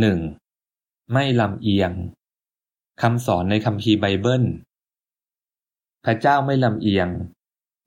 [0.00, 0.18] หนึ่ง
[1.12, 1.92] ไม่ลำเอียง
[3.02, 4.44] คำสอนในคัมภีร์ไบเบิล
[6.04, 7.08] พระเจ้าไม่ลำเอียง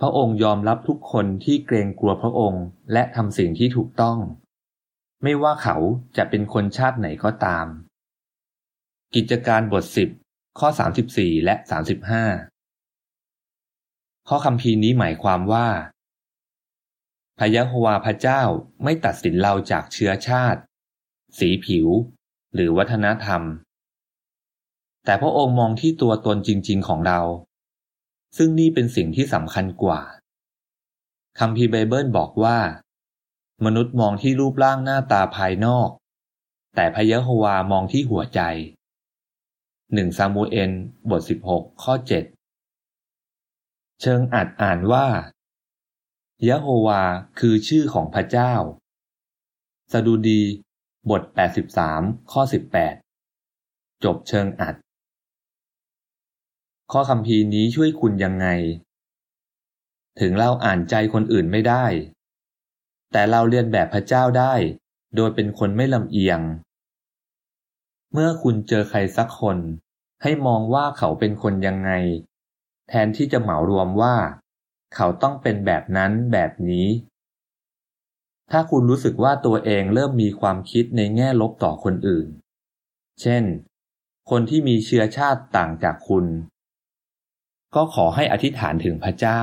[0.00, 4.18] พระองค์ยอมรับทุกคนที่เกรงกลัวพระองค์และทำสิ่งที่ถูกต้อง
[5.22, 5.76] ไม่ว่าเขา
[6.16, 7.66] จะเป็นคนชาติไหนก็ตาม
[9.14, 10.08] กิจการบทสิบ
[10.58, 10.68] ข้อ
[11.06, 11.54] 34 และ
[12.72, 15.68] 35 ข้อคำพีนี้หมายความว่า
[17.38, 18.42] พระยะโฮวาพระเจ้า
[18.84, 20.60] ไม่ตัดสินเราจากเชื้อชาติ
[21.38, 21.86] สีผิว
[22.54, 23.42] หรือวัฒนธรรม
[25.04, 27.20] แต่พระองค์มองที่ตัวตนจริง ๆ ของเรา
[28.36, 30.00] ซึ่งนี่เป็นสิ่งที่สำคัญกว่า
[31.38, 32.58] คำพีไบเบิลบอกว่า
[33.64, 35.88] มนุษย์มองที่รูปร่างหน้าตาภายนอก
[36.74, 38.40] แต่พระยะโฮวามองที่หัวใจ
[39.94, 40.70] หนึ่งซามูเอล
[41.10, 42.24] บทสิบหกข้อเจ็ด
[44.00, 45.06] เชิงอัดอ่านว่า
[46.48, 47.02] ยะโฮวา
[47.38, 48.54] คือชื่อของพระเจ้า
[49.92, 50.42] สดุดี
[51.10, 52.94] บทแปดสิบสามข้อสิบแปด
[54.04, 54.74] จบเชิงอัด
[56.92, 58.46] ข้อคำพีนี้ช่วยคุณยังไง
[60.20, 61.84] ถึงเราอ่านใจคนอื่นไม่ได้
[63.12, 64.54] แต่เราเรียนแบบพระเจ้าได้
[65.16, 66.40] โดยเป็นคนไม่ลำเอียง
[68.12, 69.58] เมื่อคุณเจอใครสักคน
[70.22, 71.90] ให้มองว่าเขาเป็นคนยังไง
[72.88, 74.14] แทนที่จะเหมารวมว่า
[74.94, 76.86] เขาต้องเป็นแบบนั้นแบบนี้
[78.50, 82.28] ถ้าคุณรู้สึกว่าตัวเองเริ่มมีความคิดในแง่ลบต่อคนอื่น
[83.22, 83.44] เช่น
[84.30, 86.26] คนที่มีเชื้อชาติต่างจากคุณ
[87.74, 89.42] ก็ขอให้อธิษฐานถึงพระเจ้า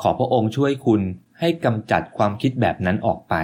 [0.00, 1.02] ขอพระองค์ช่วยคุณ
[1.38, 3.34] ให้กำจัดความคิดแบบนั้นออกไป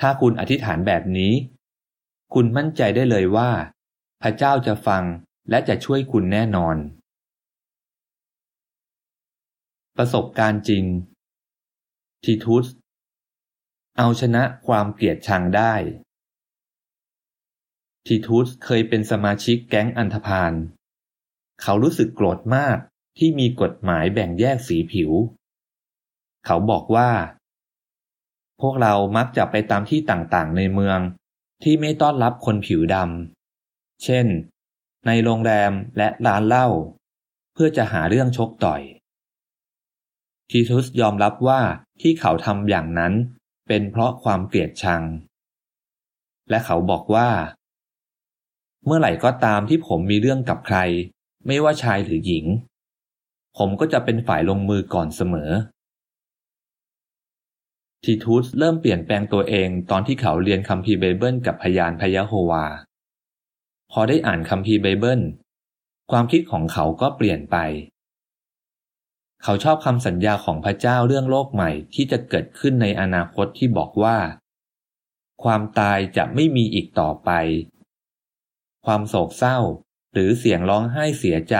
[0.00, 1.32] ถ้าคุณอธิษฐานแบบนี้
[2.34, 3.50] คุณมั่นใจได้เลยว่า
[4.22, 5.02] พระเจ้าจะฟัง
[5.50, 6.76] และจะช่วยคุณแน่นอน
[9.96, 10.84] ประสบการณ์จริง
[12.28, 12.66] ทีทุส
[13.98, 15.74] เอาชนะความเกลียดชังได้
[18.06, 20.52] ทีทุสเคยเป็นสมาชิกแก๊งอันธพาล
[21.62, 22.78] เขารู้สึกโกรธมาก
[23.18, 25.10] ที่มีกฎหมายแบ่งแยกสีผิว
[26.46, 27.10] เขาบอกว่า
[28.60, 30.98] พวกเรามักจะไปตามที่ต่างๆในเมือง
[31.62, 34.26] ที่ไม่ต้อนรับคนผิวดำ เช่น
[35.06, 36.68] ในโรงแรมและร้านเหล้า
[37.52, 38.82] เพื่อจะหาเรื่องชกต่อย
[40.50, 41.60] ทีทุสยอมรับว่า
[42.00, 43.12] ที่เขาทำอย่างนั้น
[43.68, 45.02] เป็นเพราะความเกลียดชัง
[46.50, 47.28] และเขาบอกว่า
[48.86, 50.78] เมื่อไหร่ก็ตามที่ผมมีเรื่องกับใคร
[51.46, 52.44] ไม่ว่าชายหรือหญิง
[53.58, 55.50] ผมก็จะเป็นฝ่ายลงมือก่อนเสมอ
[58.04, 62.64] ทีทูสเริ่มเปลี่ยนแปลงตัวเองตอนที่เขาเรียนคัมภีร์ไบเบิลกับพยานพยะโฮวา
[63.92, 65.20] พอได้อ่านคัมภีร์ไบเบิล
[66.10, 67.56] ความคิดของเขาก็เปลี่ยนไป
[69.44, 74.18] เขาชอบคำสัญญาของพระเจ้าเรื่องโลกใหม่ที่จะเกิดขึ้นในอนาคตที่บอกว่า
[75.42, 77.30] ความตายจะไม่มีอีกต่อไป
[78.86, 79.58] ความโศกเศร้า
[80.12, 81.56] หรือเสียงร้องไห้เสียใจ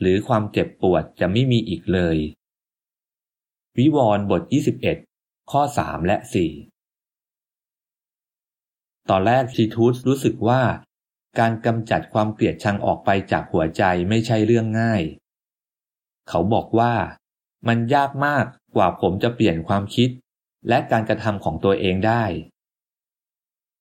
[0.00, 2.16] หรือความเจ็บปวดจะไม่มีอีกเลย
[3.78, 4.42] วิวรณ์บท
[4.96, 6.16] 21 ข้อ 3 และ
[7.02, 10.62] 4 ตอนแรกทีทูสรู้สึกว่า
[11.38, 15.02] การกำจัดความเกลียดชังออกไปจากหัวใจไม่ใช่เรื่องง่าย
[16.28, 16.94] เขาบอกว่า
[17.68, 18.44] มันยากมาก
[18.76, 20.10] กว่าผมจะเปลี่ยนความคิด
[20.68, 22.24] และการกระทำของตัวเองได้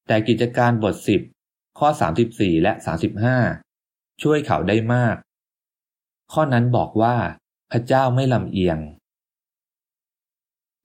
[0.07, 1.21] แต่กิจการบทสิบ
[1.79, 1.87] ข้อ
[2.25, 2.73] 34 และ
[3.47, 5.15] 35 ช่วยเขาได้มาก
[6.33, 7.15] ข้อนั้นบอกว่า
[7.71, 8.79] พระเจ้าไม่ลำเอียง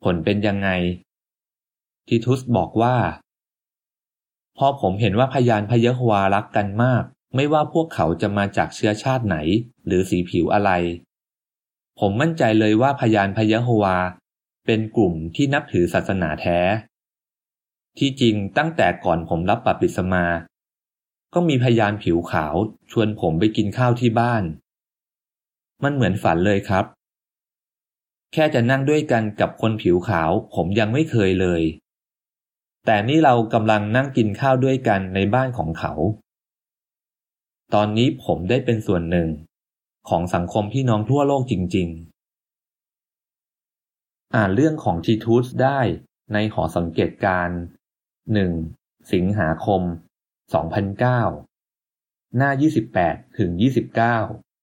[0.02, 0.68] ผลเป็นยังไง
[2.08, 2.96] ทิทุสบอกว่า
[4.58, 7.04] พอผมเห็นว่าพยานพยะวารักกันมาก
[7.34, 9.36] ไม่ว่าพวกเขาจะมาจากเชื้อชาติไหน
[9.86, 10.70] หรือสีผิวอะไร
[11.98, 13.96] ผมมั่นใจเลยว่าพยานพยะวา
[14.66, 16.58] เป็นกลุ่มที่นับถือศาสนาแท้
[17.98, 20.24] ที่จริงตั้งแต่ก่อนผมรับปับิสมา
[21.34, 22.54] ก็มีพยานผิวขาว
[22.90, 24.42] ชวนผมไปกินข้าวที่บ้าน
[25.82, 26.84] มันเหมือนฝันเลยครับ
[28.32, 31.62] แค่จะนั่งด้วยกันกับคนผิวขาว ผมยังไม่เคยเลย
[32.86, 35.92] แต่นี่เรากำลังนั่งกินข้าวด้วยกันในบ้านของเขา
[37.74, 39.28] ตอนนี้ผมได้เป็นส่วนหนึ่ง
[40.08, 41.88] ของสังคมพี่น้องทั่วโลกจริง
[43.12, 45.80] ๆ อ่านเรื่องของทีทูสได้
[46.32, 47.48] ในหอสังเกตการ
[48.30, 49.12] 1.
[49.12, 49.82] สิงหาคม
[50.68, 52.50] 2009 หน้า
[52.94, 53.50] 28 ถึง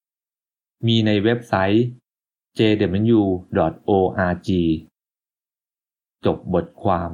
[0.08, 1.86] 29 มีในเว็บไซต์
[2.60, 4.50] jw.org
[6.26, 7.12] จบบทความ